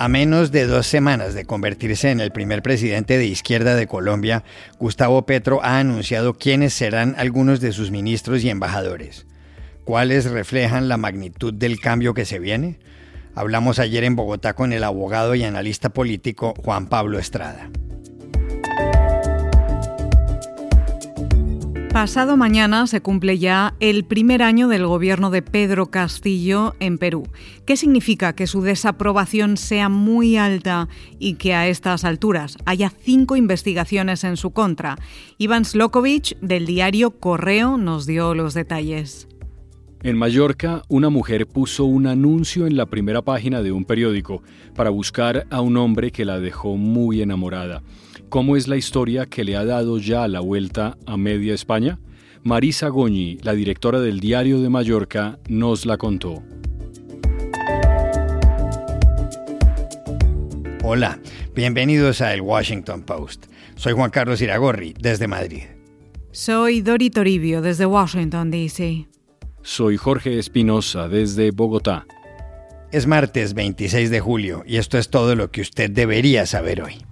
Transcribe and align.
A 0.00 0.08
menos 0.08 0.50
de 0.50 0.66
dos 0.66 0.86
semanas 0.86 1.34
de 1.34 1.44
convertirse 1.44 2.10
en 2.10 2.20
el 2.20 2.30
primer 2.30 2.62
presidente 2.62 3.18
de 3.18 3.26
izquierda 3.26 3.74
de 3.74 3.86
Colombia, 3.86 4.44
Gustavo 4.78 5.26
Petro 5.26 5.62
ha 5.62 5.78
anunciado 5.78 6.38
quiénes 6.38 6.72
serán 6.72 7.14
algunos 7.18 7.60
de 7.60 7.70
sus 7.72 7.90
ministros 7.90 8.42
y 8.42 8.48
embajadores. 8.48 9.26
¿Cuáles 9.84 10.24
reflejan 10.24 10.88
la 10.88 10.96
magnitud 10.96 11.52
del 11.52 11.80
cambio 11.80 12.14
que 12.14 12.24
se 12.24 12.38
viene? 12.38 12.78
Hablamos 13.34 13.78
ayer 13.78 14.04
en 14.04 14.16
Bogotá 14.16 14.54
con 14.54 14.72
el 14.72 14.84
abogado 14.84 15.34
y 15.34 15.44
analista 15.44 15.90
político 15.90 16.54
Juan 16.64 16.86
Pablo 16.86 17.18
Estrada. 17.18 17.68
Pasado 21.92 22.36
mañana 22.36 22.86
se 22.86 23.00
cumple 23.00 23.38
ya 23.38 23.74
el 23.80 24.04
primer 24.04 24.44
año 24.44 24.68
del 24.68 24.86
gobierno 24.86 25.28
de 25.30 25.42
Pedro 25.42 25.90
Castillo 25.90 26.76
en 26.78 26.98
Perú. 26.98 27.24
¿Qué 27.66 27.76
significa 27.76 28.32
que 28.32 28.46
su 28.46 28.62
desaprobación 28.62 29.56
sea 29.56 29.88
muy 29.88 30.36
alta 30.36 30.88
y 31.18 31.34
que 31.34 31.52
a 31.52 31.66
estas 31.66 32.04
alturas 32.04 32.56
haya 32.64 32.92
cinco 33.02 33.34
investigaciones 33.34 34.22
en 34.22 34.36
su 34.36 34.52
contra? 34.52 34.98
Iván 35.36 35.64
Slokovic, 35.64 36.38
del 36.38 36.64
diario 36.64 37.10
Correo, 37.10 37.76
nos 37.76 38.06
dio 38.06 38.36
los 38.36 38.54
detalles. 38.54 39.26
En 40.02 40.16
Mallorca, 40.16 40.82
una 40.88 41.10
mujer 41.10 41.46
puso 41.46 41.84
un 41.84 42.06
anuncio 42.06 42.66
en 42.66 42.74
la 42.74 42.86
primera 42.86 43.20
página 43.20 43.60
de 43.60 43.70
un 43.70 43.84
periódico 43.84 44.42
para 44.74 44.88
buscar 44.88 45.46
a 45.50 45.60
un 45.60 45.76
hombre 45.76 46.10
que 46.10 46.24
la 46.24 46.40
dejó 46.40 46.78
muy 46.78 47.20
enamorada. 47.20 47.82
¿Cómo 48.30 48.56
es 48.56 48.66
la 48.66 48.78
historia 48.78 49.26
que 49.26 49.44
le 49.44 49.56
ha 49.56 49.64
dado 49.66 49.98
ya 49.98 50.26
la 50.26 50.40
vuelta 50.40 50.96
a 51.04 51.18
media 51.18 51.52
España? 51.52 51.98
Marisa 52.42 52.88
Goñi, 52.88 53.36
la 53.42 53.52
directora 53.52 54.00
del 54.00 54.20
Diario 54.20 54.62
de 54.62 54.70
Mallorca, 54.70 55.38
nos 55.50 55.84
la 55.84 55.98
contó. 55.98 56.42
Hola, 60.82 61.20
bienvenidos 61.54 62.22
a 62.22 62.32
El 62.32 62.40
Washington 62.40 63.02
Post. 63.02 63.48
Soy 63.76 63.92
Juan 63.92 64.10
Carlos 64.10 64.40
Iragorri, 64.40 64.94
desde 64.98 65.28
Madrid. 65.28 65.64
Soy 66.32 66.80
Dori 66.80 67.10
Toribio, 67.10 67.60
desde 67.60 67.84
Washington, 67.84 68.50
D.C. 68.50 69.06
Soy 69.62 69.98
Jorge 69.98 70.38
Espinosa, 70.38 71.08
desde 71.08 71.50
Bogotá. 71.50 72.06
Es 72.92 73.06
martes 73.06 73.52
26 73.52 74.10
de 74.10 74.18
julio 74.18 74.64
y 74.66 74.78
esto 74.78 74.96
es 74.96 75.10
todo 75.10 75.36
lo 75.36 75.50
que 75.50 75.60
usted 75.60 75.90
debería 75.90 76.46
saber 76.46 76.82
hoy. 76.82 77.04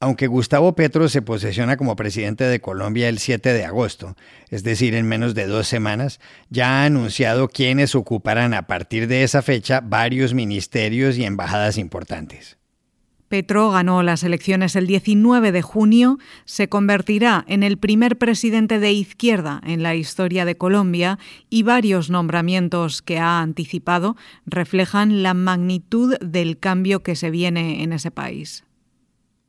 Aunque 0.00 0.26
Gustavo 0.26 0.74
Petro 0.74 1.08
se 1.08 1.22
posesiona 1.22 1.76
como 1.76 1.96
presidente 1.96 2.44
de 2.44 2.60
Colombia 2.60 3.08
el 3.08 3.18
7 3.18 3.52
de 3.52 3.64
agosto, 3.64 4.16
es 4.48 4.62
decir, 4.62 4.94
en 4.94 5.08
menos 5.08 5.34
de 5.34 5.46
dos 5.46 5.66
semanas, 5.66 6.20
ya 6.50 6.82
ha 6.82 6.84
anunciado 6.84 7.48
quiénes 7.48 7.94
ocuparán 7.94 8.54
a 8.54 8.66
partir 8.68 9.08
de 9.08 9.24
esa 9.24 9.42
fecha 9.42 9.80
varios 9.80 10.34
ministerios 10.34 11.16
y 11.16 11.24
embajadas 11.24 11.78
importantes. 11.78 12.58
Petro 13.28 13.70
ganó 13.70 14.02
las 14.02 14.22
elecciones 14.22 14.74
el 14.74 14.86
19 14.86 15.52
de 15.52 15.62
junio, 15.62 16.18
se 16.46 16.68
convertirá 16.68 17.44
en 17.46 17.62
el 17.62 17.76
primer 17.76 18.16
presidente 18.16 18.78
de 18.78 18.92
izquierda 18.92 19.60
en 19.64 19.82
la 19.82 19.94
historia 19.94 20.44
de 20.44 20.56
Colombia 20.56 21.18
y 21.50 21.62
varios 21.62 22.08
nombramientos 22.08 23.02
que 23.02 23.18
ha 23.18 23.40
anticipado 23.40 24.16
reflejan 24.46 25.22
la 25.22 25.34
magnitud 25.34 26.16
del 26.20 26.58
cambio 26.58 27.02
que 27.02 27.16
se 27.16 27.30
viene 27.30 27.82
en 27.82 27.92
ese 27.92 28.10
país. 28.10 28.64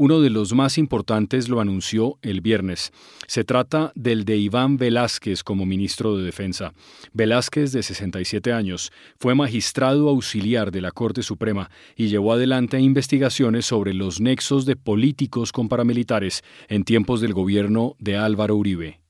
Uno 0.01 0.21
de 0.21 0.29
los 0.29 0.53
más 0.53 0.77
importantes 0.77 1.49
lo 1.49 1.59
anunció 1.59 2.19
el 2.21 2.39
viernes. 2.39 2.93
Se 3.27 3.43
trata 3.43 3.91
del 3.95 4.23
de 4.23 4.37
Iván 4.37 4.77
Velázquez 4.77 5.43
como 5.43 5.65
ministro 5.65 6.15
de 6.15 6.23
Defensa. 6.23 6.71
Velázquez, 7.11 7.73
de 7.73 7.83
67 7.83 8.53
años, 8.53 8.93
fue 9.19 9.35
magistrado 9.35 10.07
auxiliar 10.07 10.71
de 10.71 10.79
la 10.79 10.91
Corte 10.91 11.21
Suprema 11.21 11.69
y 11.97 12.07
llevó 12.07 12.31
adelante 12.31 12.79
investigaciones 12.79 13.65
sobre 13.65 13.93
los 13.93 14.21
nexos 14.21 14.65
de 14.65 14.77
políticos 14.77 15.51
con 15.51 15.67
paramilitares 15.67 16.45
en 16.69 16.85
tiempos 16.85 17.19
del 17.19 17.33
gobierno 17.33 17.97
de 17.99 18.15
Álvaro 18.15 18.55
Uribe. 18.55 19.01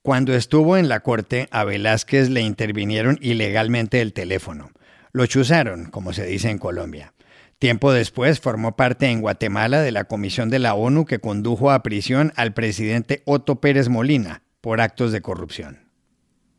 Cuando 0.00 0.32
estuvo 0.32 0.76
en 0.76 0.88
la 0.88 1.00
Corte, 1.00 1.48
a 1.50 1.64
Velázquez 1.64 2.30
le 2.30 2.42
intervinieron 2.42 3.18
ilegalmente 3.20 4.00
el 4.00 4.12
teléfono. 4.12 4.70
Lo 5.10 5.26
chuzaron, 5.26 5.86
como 5.86 6.12
se 6.12 6.24
dice 6.24 6.50
en 6.50 6.58
Colombia. 6.58 7.14
Tiempo 7.60 7.92
después 7.92 8.40
formó 8.40 8.74
parte 8.74 9.10
en 9.10 9.20
Guatemala 9.20 9.82
de 9.82 9.92
la 9.92 10.04
comisión 10.04 10.48
de 10.48 10.58
la 10.58 10.72
ONU 10.72 11.04
que 11.04 11.18
condujo 11.18 11.70
a 11.70 11.82
prisión 11.82 12.32
al 12.36 12.54
presidente 12.54 13.22
Otto 13.26 13.60
Pérez 13.60 13.90
Molina 13.90 14.40
por 14.62 14.80
actos 14.80 15.12
de 15.12 15.20
corrupción. 15.20 15.90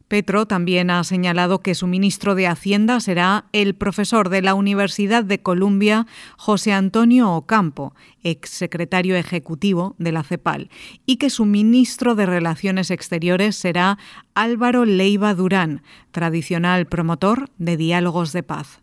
Petro 0.08 0.46
también 0.46 0.92
ha 0.92 1.04
señalado 1.04 1.64
que 1.64 1.74
su 1.74 1.88
ministro 1.88 2.36
de 2.36 2.46
Hacienda 2.46 3.00
será 3.00 3.46
el 3.52 3.74
profesor 3.74 4.30
de 4.30 4.44
la 4.44 4.54
Universidad 4.54 5.24
de 5.24 5.42
Columbia, 5.42 6.06
José 6.38 6.72
Antonio 6.72 7.32
Ocampo, 7.32 7.96
exsecretario 8.22 9.16
ejecutivo 9.16 9.96
de 9.98 10.12
la 10.12 10.22
CEPAL, 10.22 10.70
y 11.08 11.16
que 11.16 11.32
su 11.32 11.46
ministro 11.46 12.14
de 12.14 12.28
Relaciones 12.28 12.92
Exteriores 12.92 13.56
será 13.56 13.98
Álvaro 14.36 14.86
Leiva 14.86 15.34
Durán, 15.34 15.82
tradicional 16.12 16.86
promotor 16.86 17.50
de 17.58 17.76
diálogos 17.76 18.34
de 18.34 18.44
paz. 18.44 18.82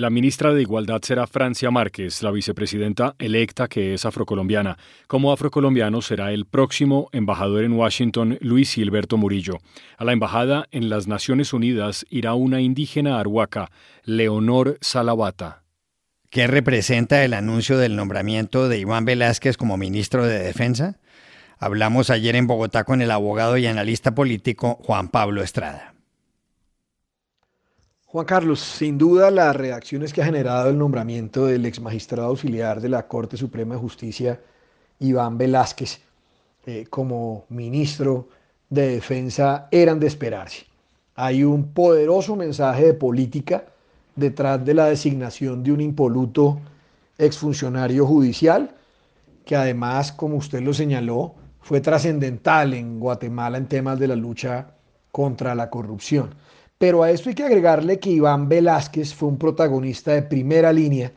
La 0.00 0.08
ministra 0.08 0.54
de 0.54 0.62
Igualdad 0.62 1.02
será 1.02 1.26
Francia 1.26 1.70
Márquez, 1.70 2.22
la 2.22 2.30
vicepresidenta 2.30 3.16
electa 3.18 3.68
que 3.68 3.92
es 3.92 4.06
afrocolombiana. 4.06 4.78
Como 5.06 5.30
afrocolombiano 5.30 6.00
será 6.00 6.32
el 6.32 6.46
próximo 6.46 7.10
embajador 7.12 7.64
en 7.64 7.74
Washington, 7.74 8.38
Luis 8.40 8.72
Gilberto 8.72 9.18
Murillo. 9.18 9.58
A 9.98 10.06
la 10.06 10.12
embajada 10.12 10.66
en 10.70 10.88
las 10.88 11.06
Naciones 11.06 11.52
Unidas 11.52 12.06
irá 12.08 12.32
una 12.32 12.62
indígena 12.62 13.20
arhuaca, 13.20 13.70
Leonor 14.04 14.78
Salavata. 14.80 15.64
¿Qué 16.30 16.46
representa 16.46 17.22
el 17.22 17.34
anuncio 17.34 17.76
del 17.76 17.94
nombramiento 17.94 18.70
de 18.70 18.78
Iván 18.78 19.04
Velázquez 19.04 19.58
como 19.58 19.76
ministro 19.76 20.24
de 20.24 20.38
Defensa? 20.38 20.98
Hablamos 21.58 22.08
ayer 22.08 22.36
en 22.36 22.46
Bogotá 22.46 22.84
con 22.84 23.02
el 23.02 23.10
abogado 23.10 23.58
y 23.58 23.66
analista 23.66 24.14
político 24.14 24.78
Juan 24.82 25.08
Pablo 25.08 25.42
Estrada. 25.42 25.92
Juan 28.12 28.26
Carlos, 28.26 28.58
sin 28.58 28.98
duda 28.98 29.30
las 29.30 29.54
reacciones 29.54 30.12
que 30.12 30.20
ha 30.20 30.24
generado 30.24 30.68
el 30.68 30.76
nombramiento 30.76 31.46
del 31.46 31.64
ex 31.64 31.80
magistrado 31.80 32.26
auxiliar 32.26 32.80
de 32.80 32.88
la 32.88 33.06
Corte 33.06 33.36
Suprema 33.36 33.76
de 33.76 33.80
Justicia, 33.80 34.40
Iván 34.98 35.38
Velázquez, 35.38 36.00
eh, 36.66 36.86
como 36.90 37.44
ministro 37.50 38.26
de 38.68 38.88
Defensa 38.94 39.68
eran 39.70 40.00
de 40.00 40.08
esperarse. 40.08 40.66
Hay 41.14 41.44
un 41.44 41.72
poderoso 41.72 42.34
mensaje 42.34 42.86
de 42.86 42.94
política 42.94 43.66
detrás 44.16 44.64
de 44.64 44.74
la 44.74 44.86
designación 44.86 45.62
de 45.62 45.70
un 45.70 45.80
impoluto 45.80 46.58
exfuncionario 47.16 48.04
judicial, 48.06 48.74
que 49.44 49.54
además, 49.54 50.10
como 50.10 50.34
usted 50.34 50.62
lo 50.62 50.74
señaló, 50.74 51.36
fue 51.60 51.80
trascendental 51.80 52.74
en 52.74 52.98
Guatemala 52.98 53.56
en 53.56 53.68
temas 53.68 54.00
de 54.00 54.08
la 54.08 54.16
lucha 54.16 54.72
contra 55.12 55.54
la 55.54 55.70
corrupción. 55.70 56.34
Pero 56.80 57.02
a 57.02 57.10
esto 57.10 57.28
hay 57.28 57.34
que 57.34 57.44
agregarle 57.44 57.98
que 57.98 58.08
Iván 58.08 58.48
Velázquez 58.48 59.12
fue 59.12 59.28
un 59.28 59.36
protagonista 59.36 60.12
de 60.12 60.22
primera 60.22 60.72
línea 60.72 61.12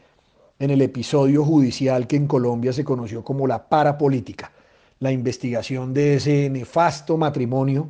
en 0.59 0.71
el 0.71 0.81
episodio 0.81 1.45
judicial 1.45 2.05
que 2.05 2.17
en 2.17 2.27
Colombia 2.27 2.73
se 2.73 2.83
conoció 2.83 3.23
como 3.23 3.47
la 3.47 3.69
parapolítica, 3.69 4.51
la 4.99 5.13
investigación 5.13 5.93
de 5.93 6.15
ese 6.15 6.49
nefasto 6.49 7.15
matrimonio 7.15 7.89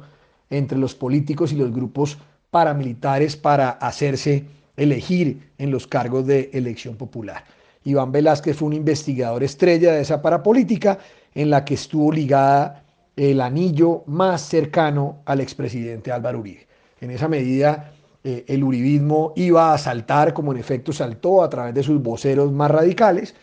entre 0.51 0.77
los 0.77 0.93
políticos 0.93 1.51
y 1.51 1.55
los 1.55 1.73
grupos 1.73 2.19
paramilitares 2.51 3.35
para 3.35 3.71
hacerse 3.71 4.45
elegir 4.77 5.49
en 5.57 5.71
los 5.71 5.87
cargos 5.87 6.27
de 6.27 6.51
elección 6.53 6.95
popular. 6.95 7.43
Iván 7.85 8.11
Velázquez 8.11 8.55
fue 8.55 8.67
un 8.67 8.73
investigador 8.73 9.43
estrella 9.43 9.93
de 9.93 10.01
esa 10.01 10.21
parapolítica 10.21 10.99
en 11.33 11.49
la 11.49 11.65
que 11.65 11.73
estuvo 11.73 12.11
ligada 12.11 12.83
el 13.15 13.41
anillo 13.41 14.03
más 14.05 14.41
cercano 14.41 15.23
al 15.25 15.41
expresidente 15.41 16.11
Álvaro 16.11 16.37
Uribe. 16.37 16.67
En 17.03 17.11
esa 17.11 17.27
medida, 17.27 17.91
eh, 18.23 18.45
el 18.47 18.63
uribismo 18.63 19.33
iba 19.35 19.73
a 19.73 19.77
saltar, 19.77 20.33
como 20.33 20.53
en 20.53 20.57
efecto 20.57 20.93
saltó, 20.93 21.43
a 21.43 21.49
través 21.49 21.75
de 21.75 21.83
sus 21.83 22.01
voceros 22.01 22.53
más 22.53 22.71
radicales, 22.71 23.35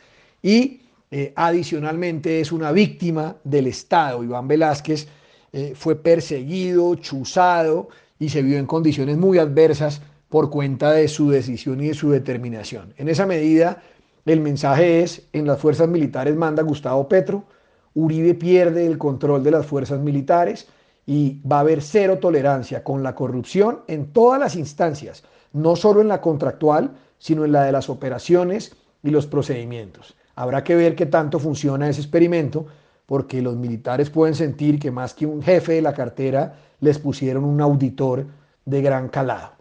y 0.42 0.80
eh, 1.10 1.34
adicionalmente 1.36 2.40
es 2.40 2.52
una 2.52 2.72
víctima 2.72 3.36
del 3.44 3.66
Estado. 3.66 4.24
Iván 4.24 4.48
Velázquez 4.48 5.08
eh, 5.52 5.74
fue 5.76 5.94
perseguido, 5.96 6.94
chuzado 6.94 7.90
y 8.18 8.30
se 8.30 8.40
vio 8.40 8.56
en 8.56 8.64
condiciones 8.64 9.18
muy 9.18 9.36
adversas 9.36 10.00
por 10.30 10.48
cuenta 10.48 10.92
de 10.92 11.06
su 11.08 11.28
decisión 11.28 11.82
y 11.82 11.88
de 11.88 11.94
su 11.94 12.08
determinación. 12.08 12.94
En 12.96 13.10
esa 13.10 13.26
medida, 13.26 13.82
el 14.24 14.40
mensaje 14.40 15.02
es, 15.02 15.24
en 15.34 15.46
las 15.46 15.60
fuerzas 15.60 15.86
militares 15.86 16.34
manda 16.34 16.62
Gustavo 16.62 17.06
Petro, 17.10 17.44
Uribe 17.92 18.32
pierde 18.32 18.86
el 18.86 18.96
control 18.96 19.44
de 19.44 19.50
las 19.50 19.66
fuerzas 19.66 20.00
militares, 20.00 20.66
y 21.10 21.42
va 21.42 21.56
a 21.56 21.60
haber 21.62 21.82
cero 21.82 22.20
tolerancia 22.20 22.84
con 22.84 23.02
la 23.02 23.16
corrupción 23.16 23.80
en 23.88 24.12
todas 24.12 24.38
las 24.38 24.54
instancias, 24.54 25.24
no 25.52 25.74
solo 25.74 26.00
en 26.02 26.06
la 26.06 26.20
contractual, 26.20 26.92
sino 27.18 27.44
en 27.44 27.50
la 27.50 27.64
de 27.64 27.72
las 27.72 27.90
operaciones 27.90 28.76
y 29.02 29.10
los 29.10 29.26
procedimientos. 29.26 30.14
Habrá 30.36 30.62
que 30.62 30.76
ver 30.76 30.94
qué 30.94 31.06
tanto 31.06 31.40
funciona 31.40 31.88
ese 31.88 32.00
experimento, 32.00 32.66
porque 33.06 33.42
los 33.42 33.56
militares 33.56 34.08
pueden 34.08 34.36
sentir 34.36 34.78
que 34.78 34.92
más 34.92 35.12
que 35.12 35.26
un 35.26 35.42
jefe 35.42 35.72
de 35.72 35.82
la 35.82 35.94
cartera, 35.94 36.60
les 36.78 37.00
pusieron 37.00 37.42
un 37.42 37.60
auditor 37.60 38.26
de 38.64 38.80
gran 38.80 39.08
calado. 39.08 39.54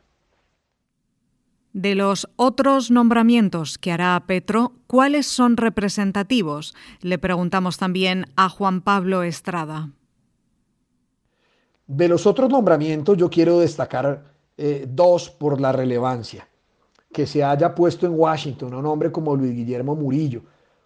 De 1.73 1.95
los 1.95 2.29
otros 2.35 2.91
nombramientos 2.91 3.79
que 3.79 3.91
hará 3.91 4.23
Petro, 4.27 4.73
¿cuáles 4.85 5.25
son 5.25 5.57
representativos? 5.57 6.75
Le 7.01 7.17
preguntamos 7.17 7.77
también 7.79 8.27
a 8.35 8.49
Juan 8.49 8.81
Pablo 8.81 9.23
Estrada. 9.23 9.89
De 11.89 12.07
los 12.07 12.27
otros 12.27 12.51
nombramientos 12.51 13.17
yo 13.17 13.31
quiero 13.31 13.61
destacar 13.61 14.23
eh, 14.55 14.85
dos 14.87 15.31
por 15.31 15.59
la 15.59 15.71
relevancia. 15.71 16.47
Que 17.11 17.25
se 17.25 17.43
haya 17.43 17.73
puesto 17.73 18.05
en 18.05 18.13
Washington 18.13 18.75
un 18.75 18.85
hombre 18.85 19.11
como 19.11 19.35
Luis 19.35 19.55
Guillermo 19.55 19.95
Murillo, 19.95 20.43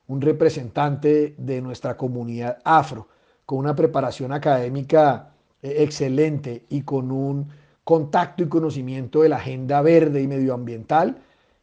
un 0.08 0.22
representante 0.22 1.36
de 1.38 1.62
nuestra 1.62 1.98
comunidad 1.98 2.60
afro, 2.64 3.10
con 3.46 3.60
una 3.60 3.76
preparación 3.76 4.32
académica 4.32 5.34
eh, 5.62 5.84
excelente 5.84 6.64
y 6.70 6.84
con 6.84 7.12
un 7.12 7.50
contacto 7.84 8.42
y 8.42 8.48
conocimiento 8.48 9.24
de 9.24 9.30
la 9.30 9.36
agenda 9.36 9.82
verde 9.82 10.22
y 10.22 10.28
medioambiental, 10.30 11.18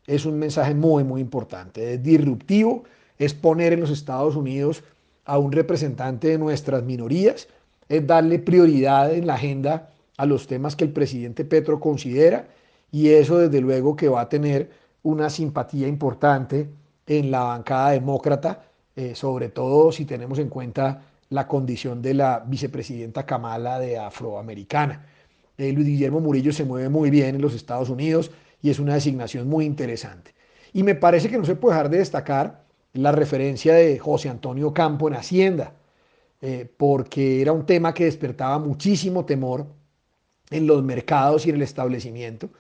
es 0.07 0.27
un 0.27 0.39
mensaje 0.39 0.75
muy, 0.75 1.03
muy 1.03 1.23
importante. 1.23 1.95
Es 1.95 2.03
disruptivo, 2.03 2.85
es 3.17 3.33
poner 3.33 3.73
en 3.73 3.81
los 3.81 3.91
Estados 3.91 4.37
Unidos 4.37 4.85
a 5.25 5.39
un 5.39 5.51
representante 5.51 6.29
de 6.29 6.37
nuestras 6.37 6.83
minorías, 6.83 7.49
es 7.91 8.07
darle 8.07 8.39
prioridad 8.39 9.13
en 9.13 9.27
la 9.27 9.35
agenda 9.35 9.91
a 10.17 10.25
los 10.25 10.47
temas 10.47 10.77
que 10.77 10.85
el 10.85 10.93
presidente 10.93 11.45
Petro 11.45 11.81
considera 11.81 12.47
y 12.93 13.09
eso 13.09 13.39
desde 13.39 13.61
luego 13.61 13.97
que 13.97 14.09
va 14.09 14.23
a 14.23 14.29
tener 14.29 14.71
una 15.03 15.29
simpatía 15.29 15.89
importante 15.89 16.71
en 17.07 17.31
la 17.33 17.41
bancada 17.43 17.91
demócrata, 17.91 18.63
eh, 18.95 19.15
sobre 19.17 19.49
todo 19.49 19.91
si 19.91 20.05
tenemos 20.05 20.39
en 20.39 20.49
cuenta 20.49 21.03
la 21.31 21.49
condición 21.49 22.01
de 22.01 22.15
la 22.15 22.45
vicepresidenta 22.47 23.27
Kamala 23.27 23.81
de 23.81 23.99
afroamericana. 23.99 25.07
Eh, 25.59 25.73
Luis 25.73 25.89
Guillermo 25.89 26.21
Murillo 26.21 26.53
se 26.53 26.65
mueve 26.65 26.89
muy 26.89 27.11
bien 27.11 27.35
en 27.35 27.43
los 27.43 27.55
Estados 27.55 27.91
Unidos 27.91 28.31
y 28.63 28.71
es 28.71 28.79
una 28.79 28.95
designación 28.95 29.49
muy 29.49 29.65
interesante. 29.65 30.33
Y 30.73 30.85
me 30.85 30.95
parece 30.95 31.29
que 31.29 31.39
no 31.39 31.45
se 31.45 31.57
puede 31.57 31.75
dejar 31.75 31.91
de 31.91 31.99
destacar 31.99 32.63
la 32.93 33.11
referencia 33.11 33.75
de 33.75 33.99
José 33.99 34.29
Antonio 34.29 34.73
Campo 34.73 35.09
en 35.09 35.15
Hacienda, 35.15 35.75
eh, 36.41 36.73
porque 36.77 37.43
era 37.43 37.53
un 37.53 37.67
tema 37.67 37.93
que 37.93 38.05
despertaba 38.05 38.59
muchísimo 38.59 39.25
temor 39.25 39.67
en 40.51 40.67
los 40.67 40.83
mercados 40.83 41.47
y 41.47 41.51
en 41.51 41.57
el 41.57 41.63
establecimiento, 41.63 42.51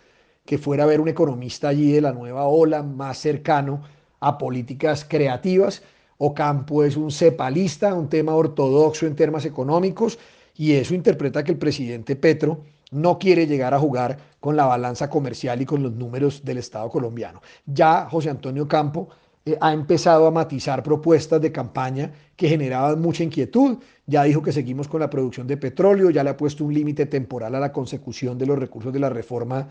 que 0.45 0.59
fuera 0.59 0.85
a 0.85 0.87
haber 0.87 1.01
un 1.01 1.09
economista 1.09 1.69
allí 1.69 1.93
de 1.93 2.01
la 2.01 2.13
nueva 2.13 2.45
ola 2.47 2.83
más 2.83 3.19
cercano 3.19 3.83
a 4.21 4.39
políticas 4.39 5.05
creativas. 5.05 5.83
Ocampo 6.19 6.85
es 6.85 6.97
un 6.97 7.11
cepalista, 7.11 7.95
un 7.95 8.09
tema 8.09 8.35
ortodoxo 8.35 9.07
en 9.07 9.17
temas 9.17 9.45
económicos, 9.45 10.19
y 10.55 10.73
eso 10.73 10.95
interpreta 10.95 11.43
que 11.43 11.53
el 11.53 11.59
presidente 11.59 12.17
Petro 12.17 12.61
no 12.91 13.19
quiere 13.19 13.47
llegar 13.47 13.73
a 13.73 13.79
jugar 13.79 14.19
con 14.41 14.57
la 14.57 14.67
balanza 14.67 15.09
comercial 15.09 15.63
y 15.63 15.67
con 15.67 15.83
los 15.83 15.93
números 15.93 16.45
del 16.45 16.59
Estado 16.59 16.91
colombiano. 16.91 17.41
Ya 17.65 18.09
José 18.11 18.31
Antonio 18.31 18.69
Campo 18.69 19.09
eh, 19.45 19.57
ha 19.61 19.73
empezado 19.73 20.27
a 20.27 20.31
matizar 20.31 20.83
propuestas 20.83 21.41
de 21.41 21.51
campaña 21.51 22.13
que 22.37 22.49
generaban 22.49 23.01
mucha 23.01 23.25
inquietud. 23.25 23.79
Ya 24.07 24.25
dijo 24.25 24.43
que 24.43 24.53
seguimos 24.53 24.89
con 24.89 25.01
la 25.01 25.09
producción 25.09 25.47
de 25.47 25.57
petróleo, 25.57 26.11
ya 26.11 26.23
le 26.23 26.31
ha 26.31 26.37
puesto 26.37 26.65
un 26.65 26.75
límite 26.75 27.07
temporal 27.07 27.55
a 27.55 27.61
la 27.61 27.73
consecución 27.73 28.37
de 28.37 28.47
los 28.47 28.59
recursos 28.59 28.93
de 28.93 28.99
la 28.99 29.09
reforma 29.09 29.69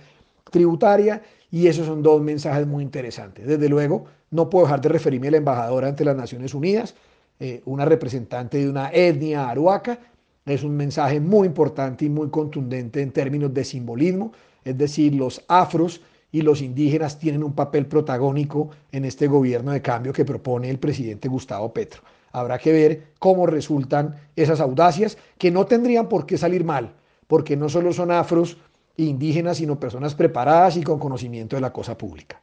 tributaria 0.49 1.21
y 1.51 1.67
esos 1.67 1.85
son 1.85 2.01
dos 2.01 2.21
mensajes 2.21 2.65
muy 2.65 2.83
interesantes. 2.83 3.45
Desde 3.45 3.69
luego, 3.69 4.05
no 4.31 4.49
puedo 4.49 4.65
dejar 4.65 4.81
de 4.81 4.89
referirme 4.89 5.27
a 5.27 5.31
la 5.31 5.37
embajadora 5.37 5.87
ante 5.87 6.05
las 6.05 6.15
Naciones 6.15 6.53
Unidas, 6.53 6.95
eh, 7.39 7.61
una 7.65 7.85
representante 7.85 8.57
de 8.57 8.69
una 8.69 8.89
etnia 8.91 9.49
aruaca, 9.49 9.99
es 10.45 10.63
un 10.63 10.75
mensaje 10.75 11.19
muy 11.19 11.47
importante 11.47 12.05
y 12.05 12.09
muy 12.09 12.29
contundente 12.29 13.01
en 13.01 13.11
términos 13.11 13.53
de 13.53 13.63
simbolismo, 13.63 14.31
es 14.63 14.77
decir, 14.77 15.13
los 15.13 15.43
afros 15.47 16.01
y 16.31 16.41
los 16.41 16.61
indígenas 16.61 17.19
tienen 17.19 17.43
un 17.43 17.53
papel 17.53 17.85
protagónico 17.87 18.69
en 18.91 19.05
este 19.05 19.27
gobierno 19.27 19.71
de 19.71 19.81
cambio 19.81 20.13
que 20.13 20.25
propone 20.25 20.69
el 20.69 20.79
presidente 20.79 21.27
Gustavo 21.27 21.73
Petro. 21.73 22.01
Habrá 22.31 22.59
que 22.59 22.71
ver 22.71 23.07
cómo 23.17 23.47
resultan 23.47 24.15
esas 24.35 24.59
audacias 24.59 25.17
que 25.37 25.51
no 25.51 25.65
tendrían 25.65 26.07
por 26.07 26.25
qué 26.25 26.37
salir 26.37 26.63
mal, 26.63 26.93
porque 27.27 27.57
no 27.57 27.69
solo 27.69 27.93
son 27.93 28.11
afros 28.11 28.57
e 28.97 29.03
indígenas, 29.03 29.57
sino 29.57 29.79
personas 29.79 30.13
preparadas 30.13 30.77
y 30.77 30.83
con 30.83 30.99
conocimiento 30.99 31.55
de 31.55 31.61
la 31.61 31.73
cosa 31.73 31.97
pública. 31.97 32.41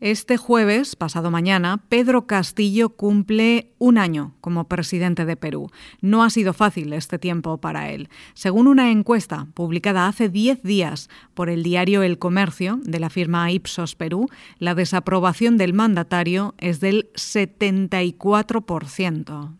Este 0.00 0.36
jueves, 0.36 0.94
pasado 0.94 1.30
mañana, 1.30 1.82
Pedro 1.88 2.26
Castillo 2.26 2.90
cumple 2.90 3.72
un 3.78 3.96
año 3.96 4.34
como 4.42 4.68
presidente 4.68 5.24
de 5.24 5.36
Perú. 5.36 5.70
No 6.02 6.22
ha 6.22 6.28
sido 6.28 6.52
fácil 6.52 6.92
este 6.92 7.18
tiempo 7.18 7.62
para 7.62 7.88
él. 7.88 8.10
Según 8.34 8.66
una 8.66 8.90
encuesta 8.90 9.46
publicada 9.54 10.06
hace 10.06 10.28
10 10.28 10.62
días 10.62 11.08
por 11.32 11.48
el 11.48 11.62
diario 11.62 12.02
El 12.02 12.18
Comercio 12.18 12.78
de 12.82 13.00
la 13.00 13.08
firma 13.08 13.50
Ipsos 13.50 13.94
Perú, 13.94 14.28
la 14.58 14.74
desaprobación 14.74 15.56
del 15.56 15.72
mandatario 15.72 16.54
es 16.58 16.80
del 16.80 17.08
74%. 17.14 19.56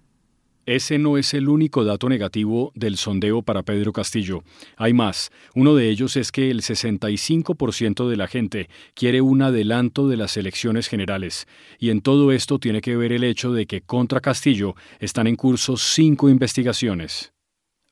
Ese 0.66 0.98
no 0.98 1.16
es 1.16 1.32
el 1.32 1.48
único 1.48 1.84
dato 1.84 2.08
negativo 2.08 2.72
del 2.74 2.96
sondeo 2.96 3.42
para 3.42 3.62
Pedro 3.62 3.92
Castillo. 3.92 4.42
Hay 4.76 4.92
más. 4.92 5.30
Uno 5.54 5.76
de 5.76 5.88
ellos 5.88 6.16
es 6.16 6.32
que 6.32 6.50
el 6.50 6.62
65% 6.62 8.08
de 8.08 8.16
la 8.16 8.26
gente 8.26 8.68
quiere 8.94 9.20
un 9.20 9.42
adelanto 9.42 10.08
de 10.08 10.16
las 10.16 10.36
elecciones 10.36 10.88
generales. 10.88 11.46
Y 11.78 11.90
en 11.90 12.00
todo 12.00 12.32
esto 12.32 12.58
tiene 12.58 12.80
que 12.80 12.96
ver 12.96 13.12
el 13.12 13.22
hecho 13.22 13.52
de 13.52 13.66
que 13.66 13.82
contra 13.82 14.20
Castillo 14.20 14.74
están 14.98 15.28
en 15.28 15.36
curso 15.36 15.76
cinco 15.76 16.28
investigaciones. 16.28 17.36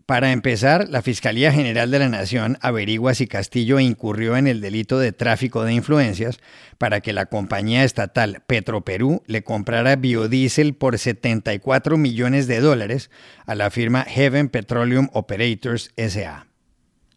Para 0.07 0.33
empezar, 0.33 0.91
la 0.91 1.01
Fiscalía 1.01 1.51
General 1.51 1.91
de 1.91 1.99
la 1.99 2.11
Nación 2.11 2.59
averigua 2.61 3.15
si 3.15 3.27
Castillo 3.27 3.81
incurrió 3.81 4.37
en 4.37 4.47
el 4.47 4.61
delito 4.61 4.99
de 4.99 5.13
tráfico 5.13 5.65
de 5.65 5.73
influencias 5.73 6.41
para 6.77 7.01
que 7.01 7.15
la 7.15 7.27
compañía 7.27 7.85
estatal 7.85 8.43
Petroperú 8.47 9.23
le 9.27 9.45
comprara 9.45 9.97
biodiesel 9.97 10.75
por 10.75 10.99
74 10.99 11.97
millones 11.97 12.47
de 12.47 12.61
dólares 12.61 13.11
a 13.47 13.55
la 13.55 13.71
firma 13.71 14.05
Heaven 14.05 14.51
Petroleum 14.51 15.09
Operators 15.15 15.91
SA. 15.97 16.49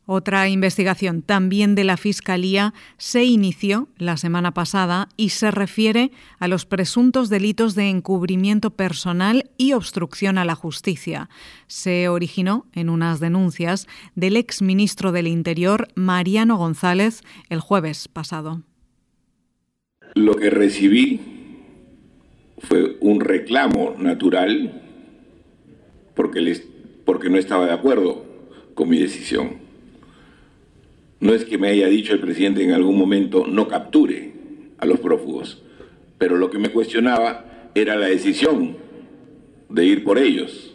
Otra 0.10 0.48
investigación 0.48 1.22
también 1.22 1.76
de 1.76 1.84
la 1.84 1.98
Fiscalía 1.98 2.74
se 2.98 3.26
inició 3.26 3.90
la 3.98 4.16
semana 4.16 4.54
pasada 4.54 5.10
y 5.18 5.30
se 5.30 5.52
refiere 5.52 6.12
a 6.40 6.48
los 6.48 6.66
presuntos 6.66 7.28
delitos 7.28 7.76
de 7.76 7.90
encubrimiento 7.90 8.70
personal 8.70 9.52
y 9.58 9.74
obstrucción 9.74 10.38
a 10.38 10.46
la 10.46 10.56
justicia. 10.56 11.30
Se 11.68 12.08
originó 12.08 12.68
en 12.72 12.90
unas 12.90 13.20
denuncias 13.20 13.86
del 14.16 14.38
exministro 14.38 15.12
del 15.12 15.28
Interior, 15.28 15.90
Mariano 15.96 16.56
González, 16.56 17.22
el 17.50 17.60
jueves 17.60 18.08
pasado. 18.08 18.62
Lo 20.16 20.36
que 20.36 20.50
recibí 20.50 21.20
fue 22.60 22.96
un 23.02 23.20
reclamo 23.20 23.94
natural 24.00 24.84
porque, 26.16 26.64
porque 27.04 27.30
no 27.30 27.38
estaba 27.38 27.66
de 27.66 27.74
acuerdo 27.74 28.24
con 28.74 28.88
mi 28.88 29.00
decisión 29.00 29.67
no 31.20 31.34
es 31.34 31.46
que 31.46 31.58
me 31.58 31.70
haya 31.70 31.88
dicho 31.88 32.14
el 32.14 32.20
presidente 32.20 32.64
en 32.64 32.72
algún 32.72 32.98
momento 32.98 33.46
no 33.48 33.68
capture 33.68 34.32
a 34.78 34.86
los 34.86 35.00
prófugos, 35.00 35.64
pero 36.18 36.38
lo 36.38 36.50
que 36.50 36.60
me 36.60 36.70
cuestionaba 36.70 37.70
era 37.76 37.96
la 37.96 38.08
decisión 38.08 38.78
de 39.70 39.86
ir 39.86 40.04
por 40.04 40.18
ellos. 40.18 40.74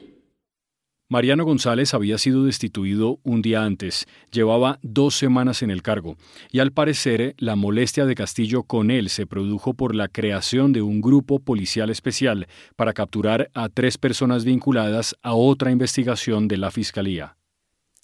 Mariano 1.09 1.45
González 1.45 1.93
había 1.93 2.17
sido 2.17 2.45
destituido 2.45 3.21
un 3.23 3.43
día 3.43 3.65
antes, 3.65 4.07
llevaba 4.31 4.79
dos 4.81 5.15
semanas 5.15 5.63
en 5.63 5.71
el 5.71 5.83
cargo, 5.83 6.17
y 6.51 6.61
al 6.61 6.73
parecer 6.73 7.35
la 7.37 7.55
molestia 7.55 8.07
de 8.07 8.15
Castillo 8.15 8.63
con 8.63 8.91
él 8.91 9.11
se 9.11 9.27
produjo 9.27 9.75
por 9.75 9.95
la 9.95 10.09
creación 10.09 10.73
de 10.73 10.81
un 10.81 11.03
grupo 11.03 11.39
policial 11.39 11.91
especial 11.91 12.47
para 12.77 12.95
capturar 12.95 13.51
a 13.53 13.69
tres 13.69 13.99
personas 13.99 14.47
vinculadas 14.47 15.15
a 15.23 15.35
otra 15.35 15.71
investigación 15.71 16.49
de 16.49 16.57
la 16.57 16.71
Fiscalía. 16.71 17.37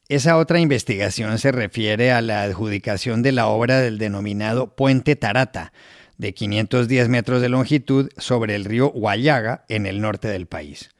Esa 0.08 0.38
otra 0.38 0.58
investigación 0.58 1.38
se 1.38 1.52
refiere 1.52 2.12
a 2.12 2.22
la 2.22 2.42
adjudicación 2.42 3.20
de 3.20 3.30
la 3.30 3.46
obra 3.46 3.78
del 3.78 3.98
denominado 3.98 4.74
Puente 4.74 5.16
Tarata, 5.16 5.74
de 6.16 6.32
510 6.32 7.10
metros 7.10 7.42
de 7.42 7.50
longitud 7.50 8.08
sobre 8.16 8.54
el 8.54 8.64
río 8.64 8.88
Guayaga, 8.88 9.66
en 9.68 9.84
el 9.84 10.00
norte 10.00 10.28
del 10.28 10.46
país. 10.46 10.92